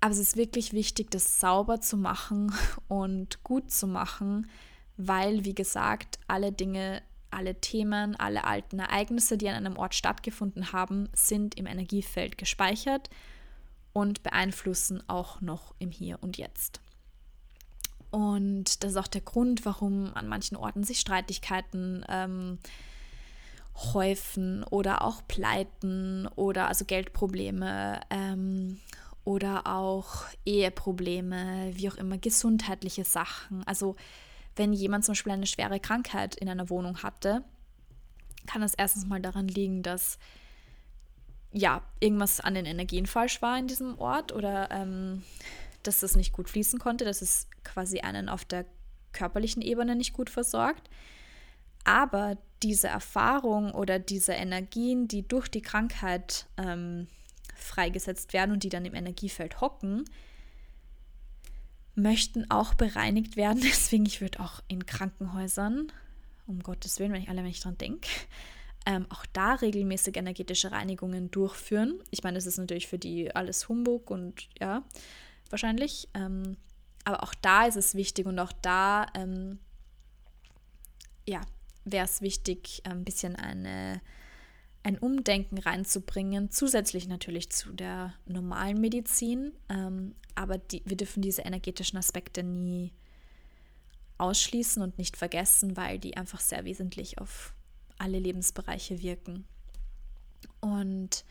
aber 0.00 0.12
es 0.12 0.18
ist 0.18 0.36
wirklich 0.36 0.72
wichtig, 0.72 1.10
das 1.10 1.40
sauber 1.40 1.80
zu 1.80 1.96
machen 1.96 2.54
und 2.88 3.42
gut 3.42 3.72
zu 3.72 3.88
machen, 3.88 4.48
weil, 4.96 5.44
wie 5.44 5.54
gesagt, 5.54 6.20
alle 6.28 6.52
Dinge 6.52 7.02
alle 7.30 7.60
Themen, 7.60 8.16
alle 8.16 8.44
alten 8.44 8.78
Ereignisse, 8.78 9.36
die 9.36 9.48
an 9.48 9.56
einem 9.56 9.76
Ort 9.76 9.94
stattgefunden 9.94 10.72
haben, 10.72 11.08
sind 11.12 11.56
im 11.56 11.66
Energiefeld 11.66 12.38
gespeichert 12.38 13.10
und 13.92 14.22
beeinflussen 14.22 15.02
auch 15.08 15.40
noch 15.40 15.74
im 15.78 15.90
Hier 15.90 16.22
und 16.22 16.38
Jetzt. 16.38 16.80
Und 18.10 18.82
das 18.82 18.92
ist 18.92 18.96
auch 18.96 19.06
der 19.06 19.20
Grund, 19.20 19.66
warum 19.66 20.14
an 20.14 20.28
manchen 20.28 20.56
Orten 20.56 20.84
sich 20.84 21.00
Streitigkeiten 21.00 22.04
ähm, 22.08 22.58
häufen 23.76 24.64
oder 24.64 25.02
auch 25.02 25.22
Pleiten 25.28 26.26
oder 26.36 26.68
also 26.68 26.84
Geldprobleme 26.84 28.00
ähm, 28.10 28.80
oder 29.24 29.66
auch 29.66 30.24
Eheprobleme, 30.44 31.70
wie 31.74 31.90
auch 31.90 31.96
immer, 31.96 32.18
gesundheitliche 32.18 33.04
Sachen. 33.04 33.64
Also 33.66 33.96
wenn 34.54 34.72
jemand 34.72 35.04
zum 35.04 35.12
Beispiel 35.12 35.32
eine 35.32 35.46
schwere 35.46 35.80
Krankheit 35.80 36.36
in 36.36 36.48
einer 36.48 36.70
Wohnung 36.70 37.02
hatte, 37.02 37.44
kann 38.46 38.62
das 38.62 38.74
erstens 38.74 39.06
mal 39.06 39.20
daran 39.20 39.48
liegen, 39.48 39.82
dass 39.82 40.18
ja, 41.52 41.82
irgendwas 42.00 42.40
an 42.40 42.54
den 42.54 42.66
Energien 42.66 43.06
falsch 43.06 43.40
war 43.42 43.58
in 43.58 43.66
diesem 43.66 43.98
Ort 43.98 44.32
oder 44.32 44.70
ähm, 44.70 45.22
dass 45.82 46.00
das 46.00 46.16
nicht 46.16 46.32
gut 46.32 46.48
fließen 46.50 46.78
konnte, 46.78 47.04
dass 47.04 47.22
es 47.22 47.48
quasi 47.64 48.00
einen 48.00 48.28
auf 48.28 48.44
der 48.44 48.66
körperlichen 49.12 49.62
Ebene 49.62 49.96
nicht 49.96 50.12
gut 50.12 50.28
versorgt. 50.28 50.90
Aber 51.86 52.36
diese 52.64 52.88
Erfahrung 52.88 53.70
oder 53.70 54.00
diese 54.00 54.32
Energien, 54.32 55.06
die 55.06 55.26
durch 55.26 55.46
die 55.48 55.62
Krankheit 55.62 56.46
ähm, 56.56 57.06
freigesetzt 57.54 58.32
werden 58.32 58.50
und 58.50 58.64
die 58.64 58.68
dann 58.68 58.84
im 58.84 58.94
Energiefeld 58.94 59.60
hocken, 59.60 60.04
möchten 61.94 62.50
auch 62.50 62.74
bereinigt 62.74 63.36
werden. 63.36 63.60
Deswegen, 63.62 64.04
ich 64.04 64.20
würde 64.20 64.40
auch 64.40 64.62
in 64.66 64.84
Krankenhäusern, 64.84 65.92
um 66.48 66.60
Gottes 66.60 66.98
Willen, 66.98 67.12
wenn 67.12 67.22
ich 67.22 67.28
alle, 67.28 67.38
wenn 67.38 67.50
ich 67.50 67.60
dran 67.60 67.78
denke, 67.78 68.08
ähm, 68.84 69.06
auch 69.10 69.24
da 69.32 69.54
regelmäßig 69.54 70.16
energetische 70.16 70.72
Reinigungen 70.72 71.30
durchführen. 71.30 72.00
Ich 72.10 72.24
meine, 72.24 72.34
das 72.34 72.46
ist 72.46 72.58
natürlich 72.58 72.88
für 72.88 72.98
die 72.98 73.32
alles 73.32 73.68
Humbug 73.68 74.10
und 74.10 74.48
ja, 74.60 74.82
wahrscheinlich. 75.50 76.08
Ähm, 76.14 76.56
aber 77.04 77.22
auch 77.22 77.34
da 77.34 77.66
ist 77.66 77.76
es 77.76 77.94
wichtig 77.94 78.26
und 78.26 78.40
auch 78.40 78.52
da, 78.60 79.06
ähm, 79.14 79.60
ja, 81.28 81.42
wäre 81.86 82.04
es 82.04 82.20
wichtig, 82.20 82.82
ein 82.84 83.04
bisschen 83.04 83.36
eine 83.36 84.02
ein 84.86 84.98
Umdenken 84.98 85.58
reinzubringen, 85.58 86.52
zusätzlich 86.52 87.08
natürlich 87.08 87.50
zu 87.50 87.72
der 87.72 88.14
normalen 88.24 88.80
Medizin. 88.80 89.52
Ähm, 89.68 90.14
aber 90.36 90.58
die, 90.58 90.80
wir 90.84 90.96
dürfen 90.96 91.22
diese 91.22 91.42
energetischen 91.42 91.98
Aspekte 91.98 92.44
nie 92.44 92.92
ausschließen 94.18 94.80
und 94.80 94.96
nicht 94.96 95.16
vergessen, 95.16 95.76
weil 95.76 95.98
die 95.98 96.16
einfach 96.16 96.38
sehr 96.38 96.64
wesentlich 96.64 97.18
auf 97.18 97.52
alle 97.98 98.20
Lebensbereiche 98.20 99.02
wirken. 99.02 99.44
Und 100.60 101.24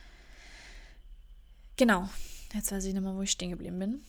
genau, 1.78 2.10
jetzt 2.54 2.74
weiß 2.74 2.84
ich 2.84 2.94
nicht 2.94 3.04
mehr, 3.04 3.16
wo 3.16 3.22
ich 3.22 3.32
stehen 3.32 3.52
geblieben 3.52 3.80
bin. 3.80 4.02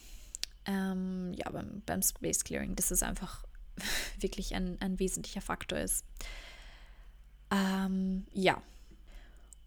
Ähm, 0.64 1.32
ja, 1.34 1.48
beim, 1.50 1.82
beim 1.86 2.02
Space 2.02 2.42
Clearing, 2.42 2.74
dass 2.74 2.90
es 2.90 3.04
einfach 3.04 3.44
wirklich 4.20 4.54
ein, 4.54 4.76
ein 4.80 4.98
wesentlicher 4.98 5.40
Faktor 5.40 5.78
ist. 5.78 6.04
Ähm, 7.50 8.26
ja, 8.32 8.60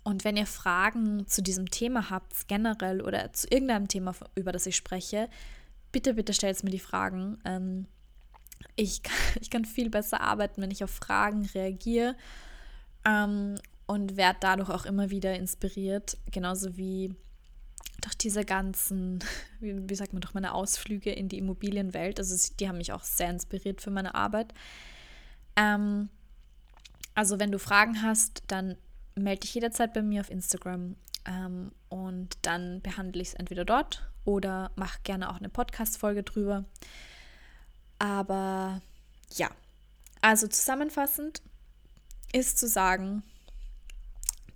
und 0.04 0.24
wenn 0.24 0.38
ihr 0.38 0.46
Fragen 0.46 1.28
zu 1.28 1.42
diesem 1.42 1.70
Thema 1.70 2.10
habt, 2.10 2.48
generell 2.48 3.02
oder 3.02 3.32
zu 3.34 3.48
irgendeinem 3.50 3.88
Thema, 3.88 4.16
über 4.36 4.52
das 4.52 4.66
ich 4.66 4.76
spreche, 4.76 5.30
bitte, 5.92 6.14
bitte 6.14 6.34
stellt 6.34 6.64
mir 6.64 6.72
die 6.72 6.80
Fragen. 6.80 7.38
Ähm, 7.46 7.86
ich, 8.76 9.04
kann, 9.04 9.16
ich 9.42 9.50
kann 9.50 9.66
viel 9.66 9.90
besser 9.90 10.22
arbeiten, 10.22 10.62
wenn 10.62 10.72
ich 10.72 10.84
auf 10.84 10.92
Fragen 10.92 11.46
reagiere 11.54 12.16
ähm, 13.06 13.56
und 13.88 14.18
werde 14.18 14.40
dadurch 14.42 14.70
auch 14.70 14.86
immer 14.86 15.10
wieder 15.10 15.36
inspiriert, 15.36 16.18
genauso 16.32 16.78
wie 16.78 17.14
durch 18.02 18.16
diese 18.16 18.46
ganzen, 18.46 19.20
wie, 19.60 19.90
wie 19.90 19.96
sagt 19.96 20.14
man, 20.14 20.22
durch 20.22 20.34
meine 20.34 20.54
Ausflüge 20.54 21.12
in 21.12 21.30
die 21.30 21.38
Immobilienwelt. 21.38 22.20
Also 22.20 22.54
die 22.60 22.68
haben 22.68 22.78
mich 22.78 22.94
auch 22.94 23.04
sehr 23.04 23.30
inspiriert 23.30 23.82
für 23.82 23.92
meine 23.92 24.16
Arbeit. 24.16 24.54
Ähm, 25.56 26.10
also 27.16 27.40
wenn 27.40 27.52
du 27.52 27.60
Fragen 27.60 28.02
hast, 28.02 28.44
dann 28.48 28.78
melde 29.16 29.42
dich 29.42 29.54
jederzeit 29.54 29.94
bei 29.94 30.02
mir 30.02 30.22
auf 30.22 30.30
Instagram 30.30 30.96
ähm, 31.26 31.72
und 31.90 32.38
dann 32.44 32.82
behandle 32.82 33.22
ich 33.22 33.30
es 33.30 33.34
entweder 33.34 33.66
dort 33.66 34.10
oder 34.26 34.72
mache 34.76 35.00
gerne 35.04 35.30
auch 35.30 35.38
eine 35.38 35.50
Podcast-Folge 35.50 36.24
drüber. 36.24 36.66
Aber 37.98 38.82
ja, 39.34 39.50
also 40.22 40.48
zusammenfassend 40.48 41.42
ist 42.32 42.58
zu 42.58 42.68
sagen, 42.68 43.24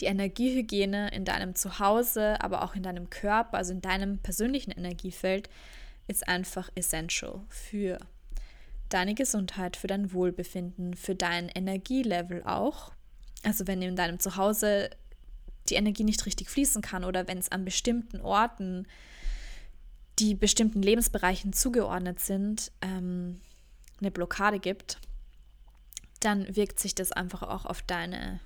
die 0.03 0.09
Energiehygiene 0.09 1.11
in 1.11 1.23
deinem 1.23 1.55
Zuhause, 1.55 2.35
aber 2.41 2.63
auch 2.63 2.75
in 2.75 2.83
deinem 2.83 3.09
Körper, 3.09 3.55
also 3.55 3.71
in 3.71 3.79
deinem 3.79 4.17
persönlichen 4.17 4.71
Energiefeld, 4.71 5.49
ist 6.09 6.27
einfach 6.27 6.69
essential 6.75 7.39
für 7.47 7.99
deine 8.89 9.15
Gesundheit, 9.15 9.77
für 9.77 9.87
dein 9.87 10.11
Wohlbefinden, 10.11 10.93
für 10.95 11.15
dein 11.15 11.47
Energielevel 11.47 12.43
auch. 12.43 12.91
Also 13.43 13.65
wenn 13.65 13.81
in 13.81 13.95
deinem 13.95 14.19
Zuhause 14.19 14.89
die 15.69 15.75
Energie 15.75 16.03
nicht 16.03 16.25
richtig 16.25 16.49
fließen 16.49 16.81
kann 16.81 17.05
oder 17.05 17.29
wenn 17.29 17.37
es 17.37 17.49
an 17.49 17.63
bestimmten 17.63 18.19
Orten, 18.19 18.85
die 20.19 20.35
bestimmten 20.35 20.81
Lebensbereichen 20.81 21.53
zugeordnet 21.53 22.19
sind, 22.19 22.73
ähm, 22.81 23.39
eine 24.01 24.11
Blockade 24.11 24.59
gibt, 24.59 24.97
dann 26.19 26.53
wirkt 26.57 26.81
sich 26.81 26.93
das 26.93 27.13
einfach 27.13 27.41
auch 27.43 27.65
auf 27.65 27.81
deine 27.83 28.41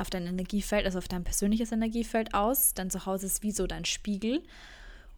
auf 0.00 0.10
dein 0.10 0.26
Energiefeld, 0.26 0.84
also 0.84 0.98
auf 0.98 1.08
dein 1.08 1.24
persönliches 1.24 1.72
Energiefeld 1.72 2.34
aus. 2.34 2.74
Dein 2.74 2.90
Zuhause 2.90 3.26
ist 3.26 3.42
wie 3.42 3.52
so 3.52 3.66
dein 3.66 3.84
Spiegel. 3.84 4.42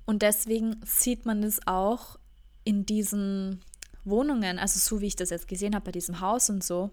Und 0.07 0.23
deswegen 0.23 0.81
sieht 0.85 1.27
man 1.27 1.43
es 1.43 1.67
auch 1.67 2.19
in 2.65 2.87
diesen 2.87 3.61
Wohnungen, 4.05 4.59
also 4.59 4.79
so 4.79 5.01
wie 5.01 5.07
ich 5.07 5.17
das 5.17 5.31
jetzt 5.31 5.49
gesehen 5.49 5.75
habe 5.75 5.87
bei 5.87 5.93
diesem 5.93 6.21
Haus 6.21 6.51
und 6.51 6.65
so, 6.65 6.91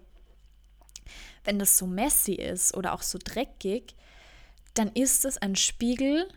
wenn 1.44 1.58
das 1.58 1.78
so 1.78 1.86
messy 1.86 2.34
ist 2.34 2.76
oder 2.76 2.92
auch 2.92 3.02
so 3.02 3.18
dreckig, 3.22 3.94
dann 4.74 4.88
ist 4.92 5.24
es 5.24 5.38
ein 5.38 5.56
Spiegel 5.56 6.28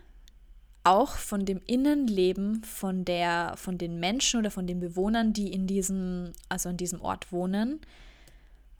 auch 0.83 1.15
von 1.15 1.45
dem 1.45 1.61
Innenleben 1.67 2.63
von 2.63 3.05
der, 3.05 3.53
von 3.55 3.77
den 3.77 3.99
Menschen 3.99 4.39
oder 4.39 4.49
von 4.49 4.65
den 4.65 4.79
Bewohnern, 4.79 5.33
die 5.33 5.53
in 5.53 5.67
diesem, 5.67 6.31
also 6.49 6.69
an 6.69 6.77
diesem 6.77 7.01
Ort 7.01 7.31
wohnen, 7.31 7.81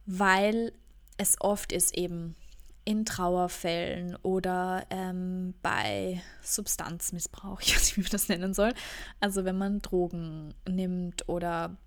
weil 0.05 0.73
es 1.17 1.39
oft 1.39 1.71
ist 1.71 1.95
eben 1.95 2.35
in 2.91 3.05
Trauerfällen 3.05 4.17
oder 4.17 4.85
ähm, 4.89 5.53
bei 5.61 6.21
Substanzmissbrauch, 6.43 7.61
ich 7.61 7.73
weiß 7.73 7.83
nicht, 7.83 7.97
wie 7.97 8.01
man 8.01 8.11
das 8.11 8.27
nennen 8.27 8.53
soll. 8.53 8.73
Also 9.19 9.45
wenn 9.45 9.57
man 9.57 9.81
Drogen 9.81 10.53
nimmt 10.67 11.27
oder 11.29 11.77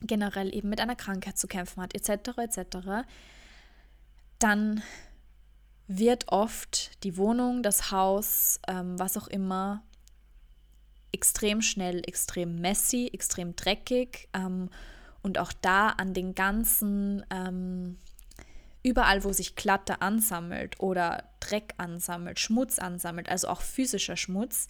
generell 0.00 0.54
eben 0.54 0.70
mit 0.70 0.80
einer 0.80 0.96
Krankheit 0.96 1.36
zu 1.36 1.46
kämpfen 1.46 1.82
hat, 1.82 1.94
etc., 1.94 2.38
etc., 2.38 3.06
dann 4.38 4.82
wird 5.86 6.28
oft 6.28 7.04
die 7.04 7.18
Wohnung, 7.18 7.62
das 7.62 7.90
Haus, 7.90 8.60
ähm, 8.66 8.98
was 8.98 9.18
auch 9.18 9.28
immer, 9.28 9.82
extrem 11.12 11.60
schnell, 11.60 11.98
extrem 12.06 12.60
messy, 12.60 13.10
extrem 13.12 13.54
dreckig 13.56 14.28
ähm, 14.32 14.70
und 15.22 15.36
auch 15.36 15.52
da 15.52 15.88
an 15.88 16.14
den 16.14 16.34
ganzen, 16.34 17.26
ähm, 17.30 17.98
überall, 18.82 19.24
wo 19.24 19.32
sich 19.32 19.56
Klatter 19.56 20.02
ansammelt 20.02 20.80
oder 20.80 21.24
Dreck 21.40 21.74
ansammelt, 21.76 22.38
Schmutz 22.38 22.78
ansammelt, 22.78 23.28
also 23.28 23.48
auch 23.48 23.60
physischer 23.60 24.16
Schmutz, 24.16 24.68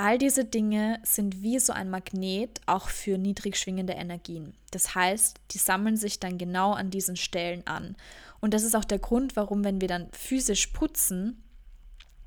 all 0.00 0.16
diese 0.16 0.46
Dinge 0.46 0.98
sind 1.02 1.42
wie 1.42 1.58
so 1.58 1.74
ein 1.74 1.90
Magnet 1.90 2.62
auch 2.64 2.88
für 2.88 3.18
niedrig 3.18 3.58
schwingende 3.58 3.92
Energien. 3.92 4.54
Das 4.70 4.94
heißt, 4.94 5.38
die 5.50 5.58
sammeln 5.58 5.98
sich 5.98 6.18
dann 6.18 6.38
genau 6.38 6.72
an 6.72 6.90
diesen 6.90 7.16
Stellen 7.16 7.66
an. 7.66 7.96
Und 8.40 8.54
das 8.54 8.62
ist 8.62 8.74
auch 8.74 8.86
der 8.86 8.98
Grund, 8.98 9.36
warum, 9.36 9.62
wenn 9.62 9.82
wir 9.82 9.88
dann 9.88 10.08
physisch 10.12 10.68
putzen 10.68 11.42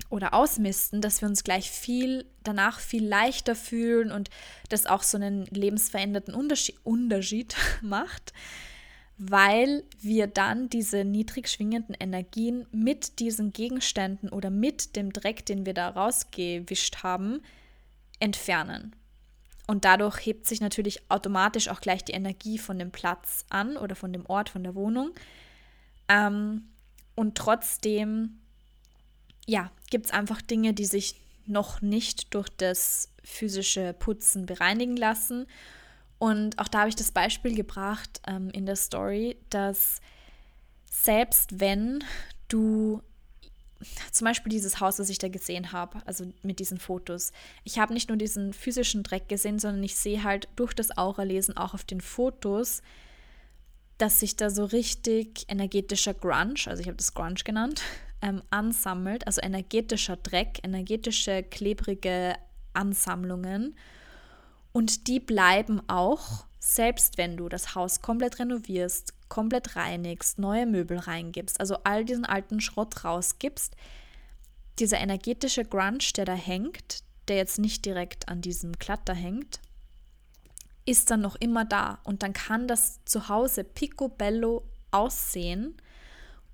oder 0.08 0.34
ausmisten, 0.34 1.00
dass 1.00 1.20
wir 1.20 1.28
uns 1.28 1.42
gleich 1.42 1.68
viel 1.68 2.26
danach 2.44 2.78
viel 2.78 3.04
leichter 3.04 3.56
fühlen 3.56 4.12
und 4.12 4.30
das 4.68 4.86
auch 4.86 5.02
so 5.02 5.16
einen 5.16 5.44
lebensveränderten 5.46 6.32
Unterschied, 6.32 6.76
Unterschied 6.84 7.56
macht, 7.82 8.32
weil 9.16 9.84
wir 10.00 10.26
dann 10.26 10.68
diese 10.68 11.04
niedrig 11.04 11.48
schwingenden 11.48 11.94
Energien 11.98 12.66
mit 12.72 13.20
diesen 13.20 13.52
Gegenständen 13.52 14.28
oder 14.28 14.50
mit 14.50 14.96
dem 14.96 15.12
Dreck, 15.12 15.46
den 15.46 15.66
wir 15.66 15.74
da 15.74 15.88
rausgewischt 15.88 17.02
haben, 17.02 17.40
entfernen. 18.18 18.94
Und 19.66 19.84
dadurch 19.84 20.18
hebt 20.26 20.46
sich 20.46 20.60
natürlich 20.60 21.02
automatisch 21.10 21.68
auch 21.68 21.80
gleich 21.80 22.04
die 22.04 22.12
Energie 22.12 22.58
von 22.58 22.78
dem 22.78 22.90
Platz 22.90 23.46
an 23.48 23.76
oder 23.76 23.94
von 23.94 24.12
dem 24.12 24.26
Ort, 24.26 24.50
von 24.50 24.62
der 24.62 24.74
Wohnung. 24.74 25.12
Ähm, 26.08 26.64
und 27.14 27.36
trotzdem, 27.36 28.40
ja, 29.46 29.70
gibt 29.90 30.06
es 30.06 30.12
einfach 30.12 30.42
Dinge, 30.42 30.74
die 30.74 30.84
sich 30.84 31.20
noch 31.46 31.80
nicht 31.80 32.34
durch 32.34 32.48
das 32.48 33.10
physische 33.22 33.94
Putzen 33.94 34.44
bereinigen 34.44 34.96
lassen. 34.96 35.46
Und 36.18 36.58
auch 36.58 36.68
da 36.68 36.80
habe 36.80 36.88
ich 36.88 36.96
das 36.96 37.12
Beispiel 37.12 37.54
gebracht 37.54 38.20
ähm, 38.26 38.50
in 38.50 38.66
der 38.66 38.76
Story, 38.76 39.36
dass 39.50 40.00
selbst 40.90 41.60
wenn 41.60 42.04
du 42.48 43.02
zum 44.10 44.24
Beispiel 44.24 44.50
dieses 44.50 44.80
Haus, 44.80 44.96
das 44.96 45.08
ich 45.08 45.18
da 45.18 45.28
gesehen 45.28 45.72
habe, 45.72 46.00
also 46.06 46.24
mit 46.42 46.58
diesen 46.58 46.78
Fotos. 46.78 47.32
Ich 47.64 47.78
habe 47.78 47.92
nicht 47.92 48.08
nur 48.08 48.16
diesen 48.16 48.52
physischen 48.52 49.02
Dreck 49.02 49.28
gesehen, 49.28 49.58
sondern 49.58 49.82
ich 49.82 49.96
sehe 49.96 50.22
halt 50.22 50.48
durch 50.56 50.72
das 50.74 50.96
Aura-Lesen 50.96 51.56
auch 51.56 51.74
auf 51.74 51.84
den 51.84 52.00
Fotos, 52.00 52.82
dass 53.98 54.20
sich 54.20 54.36
da 54.36 54.50
so 54.50 54.64
richtig 54.64 55.44
energetischer 55.48 56.14
Grunge, 56.14 56.54
also 56.66 56.80
ich 56.80 56.86
habe 56.86 56.96
das 56.96 57.14
Grunge 57.14 57.34
genannt, 57.44 57.82
ähm, 58.22 58.42
ansammelt, 58.50 59.26
also 59.26 59.40
energetischer 59.40 60.16
Dreck, 60.16 60.60
energetische, 60.62 61.42
klebrige 61.42 62.34
Ansammlungen. 62.72 63.76
Und 64.76 65.06
die 65.06 65.20
bleiben 65.20 65.88
auch, 65.88 66.46
selbst 66.58 67.16
wenn 67.16 67.36
du 67.36 67.48
das 67.48 67.76
Haus 67.76 68.02
komplett 68.02 68.40
renovierst, 68.40 69.14
komplett 69.28 69.76
reinigst, 69.76 70.40
neue 70.40 70.66
Möbel 70.66 70.98
reingibst, 70.98 71.60
also 71.60 71.76
all 71.84 72.04
diesen 72.04 72.24
alten 72.24 72.60
Schrott 72.60 73.04
rausgibst, 73.04 73.76
dieser 74.80 74.98
energetische 74.98 75.64
Grunge, 75.64 75.98
der 76.16 76.24
da 76.24 76.34
hängt, 76.34 77.04
der 77.28 77.36
jetzt 77.36 77.60
nicht 77.60 77.84
direkt 77.84 78.28
an 78.28 78.40
diesem 78.40 78.76
Klatter 78.80 79.14
hängt, 79.14 79.60
ist 80.84 81.08
dann 81.12 81.20
noch 81.20 81.36
immer 81.36 81.64
da 81.64 82.00
und 82.02 82.24
dann 82.24 82.32
kann 82.32 82.66
das 82.66 82.98
Zuhause 83.04 83.62
picobello 83.62 84.64
aussehen 84.90 85.76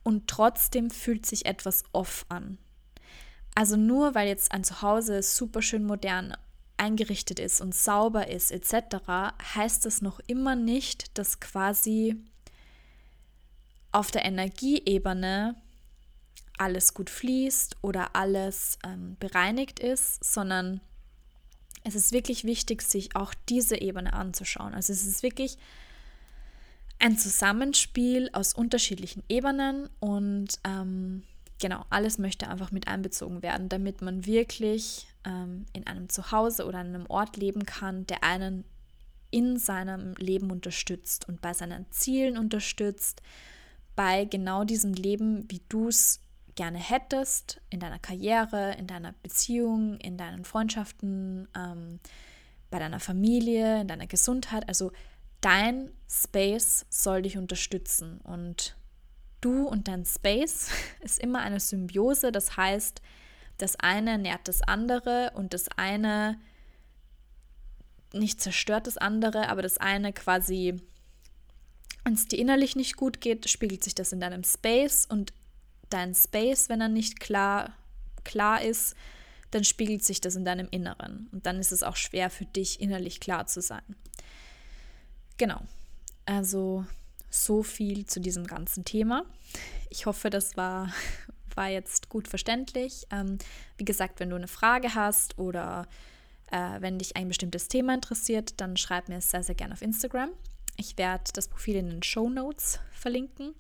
und 0.03 0.29
trotzdem 0.29 0.91
fühlt 0.91 1.25
sich 1.25 1.47
etwas 1.47 1.85
off 1.93 2.27
an. 2.29 2.59
Also 3.55 3.77
nur 3.77 4.15
weil 4.15 4.29
jetzt 4.29 4.53
ein 4.53 4.63
Zuhause 4.63 5.23
super 5.23 5.63
schön 5.63 5.85
modern 5.85 6.37
eingerichtet 6.81 7.39
ist 7.39 7.61
und 7.61 7.75
sauber 7.75 8.29
ist 8.29 8.51
etc., 8.51 8.97
heißt 9.55 9.85
das 9.85 10.03
noch 10.03 10.21
immer 10.27 10.57
nicht, 10.57 11.17
dass 11.19 11.39
quasi 11.39 12.17
auf 13.93 14.11
der 14.11 14.25
Energieebene 14.25 15.57
alles 16.57 16.95
gut 16.95 17.11
fließt 17.11 17.79
oder 17.83 18.17
alles 18.17 18.79
ähm, 18.85 19.17
bereinigt 19.19 19.79
ist, 19.81 20.25
sondern 20.25 20.81
es 21.85 21.95
ist 21.95 22.13
wirklich 22.13 22.45
wichtig, 22.45 22.83
sich 22.83 23.17
auch 23.17 23.35
diese 23.49 23.81
Ebene 23.81 24.13
anzuschauen. 24.13 24.75
Also 24.75 24.93
es 24.93 25.07
ist 25.07 25.23
wirklich 25.23 25.57
ein 26.99 27.17
Zusammenspiel 27.17 28.29
aus 28.33 28.53
unterschiedlichen 28.53 29.23
Ebenen 29.29 29.89
und 30.01 30.59
ähm, 30.65 31.23
genau, 31.59 31.85
alles 31.89 32.19
möchte 32.19 32.49
einfach 32.49 32.73
mit 32.73 32.89
einbezogen 32.89 33.43
werden, 33.43 33.71
damit 33.71 34.03
man 34.03 34.27
wirklich 34.27 35.07
ähm, 35.25 35.67
in 35.73 35.87
einem 35.87 36.09
Zuhause 36.09 36.67
oder 36.67 36.79
an 36.79 36.89
einem 36.89 37.07
Ort 37.07 37.37
leben 37.37 37.67
kann, 37.67 38.07
der 38.07 38.25
einen 38.25 38.65
in 39.31 39.59
seinem 39.59 40.15
Leben 40.15 40.51
unterstützt 40.51 41.29
und 41.29 41.41
bei 41.41 41.53
seinen 41.53 41.91
Zielen 41.91 42.37
unterstützt, 42.37 43.23
bei 43.95 44.25
genau 44.25 44.65
diesem 44.65 44.93
Leben, 44.93 45.45
wie 45.51 45.63
du 45.69 45.89
es 45.89 46.21
gerne 46.55 46.79
hättest 46.79 47.61
in 47.71 47.81
deiner 47.81 47.99
Karriere, 47.99 48.75
in 48.77 48.87
deiner 48.87 49.13
Beziehung, 49.23 49.97
in 49.99 50.17
deinen 50.17 50.45
Freundschaften, 50.45 51.49
ähm, 51.57 52.01
bei 52.71 52.79
deiner 52.79 53.01
Familie, 53.01 53.81
in 53.81 53.89
deiner 53.89 54.07
Gesundheit. 54.07 54.69
Also 54.69 54.93
dein 55.41 55.91
Space 56.09 56.87
soll 56.89 57.23
dich 57.23 57.39
unterstützen 57.39 58.21
und 58.23 58.77
du 59.41 59.67
und 59.67 59.89
dein 59.89 60.05
Space 60.05 60.71
ist 61.01 61.19
immer 61.21 61.41
eine 61.41 61.61
Symbiose. 61.61 62.33
Das 62.33 62.57
heißt, 62.57 63.01
das 63.63 63.77
eine 63.77 64.19
nährt 64.19 64.49
das 64.49 64.63
andere 64.63 65.33
und 65.35 65.55
das 65.55 65.69
eine 65.77 66.39
nicht 68.13 68.41
zerstört 68.41 68.87
das 68.87 68.97
andere, 68.97 69.49
aber 69.49 69.63
das 69.63 69.79
eine 69.79 70.13
quasi, 70.13 70.75
wenn 72.05 72.15
es 72.15 72.27
dir 72.27 72.39
innerlich 72.39 72.77
nicht 72.77 72.97
gut 72.97 73.21
geht, 73.21 73.49
spiegelt 73.49 73.85
sich 73.85 73.95
das 73.95 74.13
in 74.13 74.21
deinem 74.21 74.43
Space 74.45 75.07
und 75.09 75.33
dein 75.91 76.15
Space, 76.15 76.69
wenn 76.69 76.81
er 76.81 76.89
nicht 76.89 77.21
klar, 77.21 77.75
klar 78.25 78.63
ist, 78.63 78.95
dann 79.51 79.65
spiegelt 79.65 80.05
sich 80.05 80.21
das 80.21 80.37
in 80.37 80.45
deinem 80.45 80.69
Inneren. 80.71 81.29
Und 81.33 81.47
dann 81.47 81.59
ist 81.59 81.73
es 81.73 81.83
auch 81.83 81.97
schwer 81.97 82.31
für 82.31 82.45
dich, 82.45 82.81
innerlich 82.81 83.21
klar 83.21 83.47
zu 83.47 83.61
sein. 83.61 83.83
Genau. 85.39 85.61
Also 86.25 86.85
so 87.31 87.63
viel 87.63 88.07
zu 88.07 88.21
diesem 88.21 88.47
ganzen 88.47 88.85
Thema. 88.85 89.25
Ich 89.89 90.07
hoffe, 90.07 90.31
das 90.31 90.57
war, 90.57 90.93
war 91.61 91.69
jetzt 91.69 92.09
gut 92.09 92.27
verständlich. 92.27 93.07
Ähm, 93.11 93.37
wie 93.77 93.85
gesagt, 93.85 94.19
wenn 94.19 94.31
du 94.31 94.37
eine 94.37 94.49
Frage 94.49 94.95
hast 94.95 95.39
oder 95.39 95.87
äh, 96.51 96.81
wenn 96.81 96.99
dich 96.99 97.17
ein 97.19 97.29
bestimmtes 97.29 97.69
Thema 97.69 97.93
interessiert, 97.93 98.55
dann 98.63 98.79
schreib 98.79 99.11
mir 99.11 99.21
sehr, 99.21 99.43
sehr 99.43 99.55
gerne 99.55 99.75
auf 99.75 99.83
Instagram. 99.83 100.31
Ich 100.79 100.97
werde 100.97 101.31
das 101.35 101.49
Profil 101.49 101.77
in 101.77 101.91
den 101.91 102.03
Show 102.03 102.31
Notes 102.31 102.81
verlinken. 102.93 103.55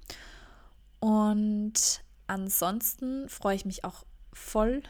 Und 0.98 2.02
ansonsten 2.26 3.28
freue 3.28 3.56
ich 3.56 3.66
mich 3.66 3.84
auch 3.84 4.06
voll, 4.32 4.82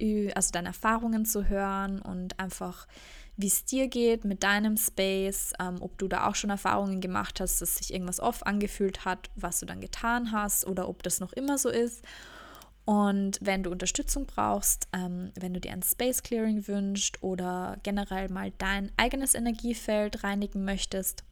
also 0.34 0.50
deine 0.50 0.68
Erfahrungen 0.68 1.26
zu 1.26 1.50
hören 1.50 2.00
und 2.00 2.40
einfach, 2.40 2.86
wie 3.36 3.48
es 3.48 3.66
dir 3.66 3.88
geht 3.88 4.24
mit 4.24 4.42
deinem 4.42 4.78
Space, 4.78 5.52
ähm, 5.60 5.76
ob 5.80 5.98
du 5.98 6.08
da 6.08 6.26
auch 6.26 6.34
schon 6.34 6.48
Erfahrungen 6.48 7.02
gemacht 7.02 7.38
hast, 7.38 7.60
dass 7.60 7.76
sich 7.76 7.92
irgendwas 7.92 8.18
off 8.18 8.46
angefühlt 8.46 9.04
hat, 9.04 9.28
was 9.36 9.60
du 9.60 9.66
dann 9.66 9.82
getan 9.82 10.32
hast 10.32 10.66
oder 10.66 10.88
ob 10.88 11.02
das 11.02 11.20
noch 11.20 11.34
immer 11.34 11.58
so 11.58 11.68
ist. 11.68 12.02
Und 12.86 13.38
wenn 13.42 13.64
du 13.64 13.70
Unterstützung 13.70 14.26
brauchst, 14.26 14.86
ähm, 14.92 15.32
wenn 15.34 15.52
du 15.52 15.60
dir 15.60 15.72
ein 15.72 15.82
Space 15.82 16.22
Clearing 16.22 16.68
wünschst 16.68 17.20
oder 17.20 17.78
generell 17.82 18.28
mal 18.28 18.52
dein 18.58 18.92
eigenes 18.96 19.34
Energiefeld 19.34 20.22
reinigen 20.22 20.64
möchtest, 20.64 21.24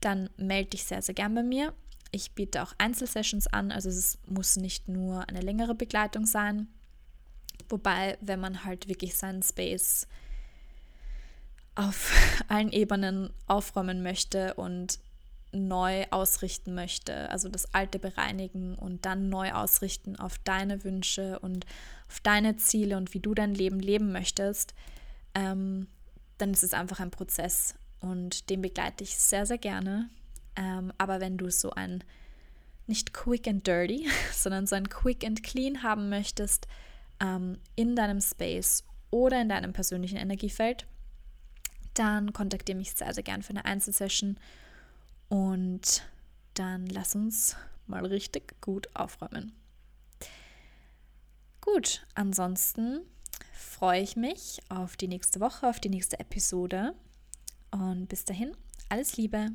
dann 0.00 0.30
melde 0.36 0.70
dich 0.70 0.84
sehr, 0.84 1.02
sehr 1.02 1.16
gern 1.16 1.34
bei 1.34 1.42
mir. 1.42 1.74
Ich 2.12 2.32
biete 2.32 2.62
auch 2.62 2.74
Einzelsessions 2.78 3.48
an, 3.48 3.72
also 3.72 3.88
es 3.88 4.18
muss 4.28 4.54
nicht 4.56 4.86
nur 4.86 5.28
eine 5.28 5.40
längere 5.40 5.74
Begleitung 5.74 6.26
sein. 6.26 6.68
Wobei, 7.68 8.16
wenn 8.20 8.38
man 8.38 8.64
halt 8.64 8.86
wirklich 8.86 9.16
seinen 9.16 9.42
Space 9.42 10.06
auf 11.74 12.12
allen 12.48 12.70
Ebenen 12.70 13.30
aufräumen 13.48 14.04
möchte 14.04 14.54
und 14.54 15.00
neu 15.54 16.04
ausrichten 16.10 16.74
möchte, 16.74 17.30
also 17.30 17.48
das 17.48 17.72
Alte 17.74 17.98
bereinigen 17.98 18.74
und 18.74 19.06
dann 19.06 19.28
neu 19.28 19.52
ausrichten 19.52 20.16
auf 20.16 20.38
deine 20.38 20.84
Wünsche 20.84 21.38
und 21.40 21.64
auf 22.08 22.20
deine 22.20 22.56
Ziele 22.56 22.96
und 22.96 23.14
wie 23.14 23.20
du 23.20 23.34
dein 23.34 23.54
Leben 23.54 23.80
leben 23.80 24.12
möchtest, 24.12 24.74
ähm, 25.34 25.86
dann 26.38 26.50
ist 26.50 26.64
es 26.64 26.74
einfach 26.74 27.00
ein 27.00 27.10
Prozess 27.10 27.74
und 28.00 28.50
den 28.50 28.62
begleite 28.62 29.04
ich 29.04 29.16
sehr, 29.16 29.46
sehr 29.46 29.58
gerne. 29.58 30.10
Ähm, 30.56 30.92
aber 30.98 31.20
wenn 31.20 31.38
du 31.38 31.50
so 31.50 31.70
ein 31.70 32.04
nicht 32.86 33.14
quick 33.14 33.48
and 33.48 33.66
dirty, 33.66 34.06
sondern 34.32 34.66
so 34.66 34.76
ein 34.76 34.88
quick 34.88 35.24
and 35.24 35.42
clean 35.42 35.82
haben 35.82 36.08
möchtest 36.08 36.68
ähm, 37.20 37.58
in 37.76 37.96
deinem 37.96 38.20
Space 38.20 38.84
oder 39.10 39.40
in 39.40 39.48
deinem 39.48 39.72
persönlichen 39.72 40.18
Energiefeld, 40.18 40.86
dann 41.94 42.32
kontaktiere 42.32 42.76
mich 42.76 42.92
sehr, 42.92 43.14
sehr 43.14 43.22
gern 43.22 43.42
für 43.42 43.50
eine 43.50 43.64
Einzelsession 43.64 44.38
und 45.34 46.04
dann 46.54 46.86
lass 46.86 47.16
uns 47.16 47.56
mal 47.88 48.06
richtig 48.06 48.60
gut 48.60 48.88
aufräumen. 48.94 49.50
Gut, 51.60 52.06
ansonsten 52.14 53.00
freue 53.52 54.00
ich 54.00 54.14
mich 54.14 54.60
auf 54.68 54.96
die 54.96 55.08
nächste 55.08 55.40
Woche, 55.40 55.68
auf 55.68 55.80
die 55.80 55.88
nächste 55.88 56.20
Episode 56.20 56.94
und 57.72 58.06
bis 58.06 58.24
dahin, 58.24 58.56
alles 58.88 59.16
Liebe. 59.16 59.48